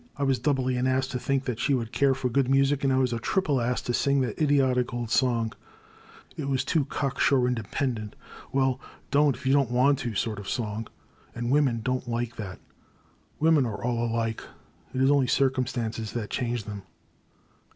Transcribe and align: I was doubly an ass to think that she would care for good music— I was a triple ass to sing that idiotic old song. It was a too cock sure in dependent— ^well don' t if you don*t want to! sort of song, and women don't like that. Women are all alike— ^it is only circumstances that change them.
I 0.17 0.23
was 0.23 0.39
doubly 0.39 0.77
an 0.77 0.87
ass 0.87 1.05
to 1.09 1.19
think 1.19 1.45
that 1.45 1.59
she 1.59 1.75
would 1.75 1.91
care 1.91 2.15
for 2.15 2.27
good 2.27 2.49
music— 2.49 2.83
I 2.85 2.97
was 2.97 3.13
a 3.13 3.19
triple 3.19 3.61
ass 3.61 3.83
to 3.83 3.93
sing 3.93 4.21
that 4.21 4.41
idiotic 4.41 4.95
old 4.95 5.11
song. 5.11 5.53
It 6.35 6.47
was 6.49 6.63
a 6.63 6.65
too 6.65 6.85
cock 6.85 7.19
sure 7.19 7.47
in 7.47 7.53
dependent— 7.53 8.15
^well 8.51 8.79
don' 9.11 9.33
t 9.33 9.37
if 9.37 9.45
you 9.45 9.53
don*t 9.53 9.71
want 9.71 9.99
to! 9.99 10.15
sort 10.15 10.39
of 10.39 10.49
song, 10.49 10.87
and 11.35 11.51
women 11.51 11.81
don't 11.83 12.07
like 12.09 12.35
that. 12.37 12.59
Women 13.39 13.63
are 13.67 13.83
all 13.83 14.03
alike— 14.03 14.41
^it 14.95 15.01
is 15.03 15.11
only 15.11 15.27
circumstances 15.27 16.13
that 16.13 16.31
change 16.31 16.63
them. 16.63 16.81